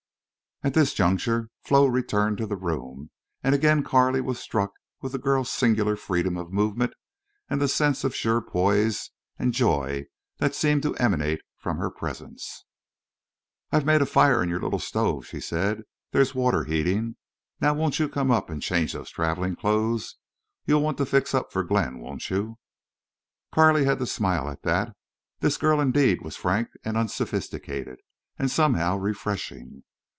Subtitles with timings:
[0.63, 3.09] At this juncture Flo returned to the room,
[3.43, 6.93] and again Carley was struck with the girl's singular freedom of movement
[7.49, 9.09] and the sense of sure poise
[9.39, 10.05] and joy
[10.37, 12.63] that seemed to emanate from her presence.
[13.71, 15.81] "I've made a fire in your little stove," she said.
[16.11, 17.15] "There's water heating.
[17.59, 20.17] Now won't you come up and change those traveling clothes.
[20.65, 22.59] You'll want to fix up for Glenn, won't you?"
[23.51, 24.93] Carley had to smile at that.
[25.39, 27.97] This girl indeed was frank and unsophisticated,
[28.37, 29.81] and somehow refreshing.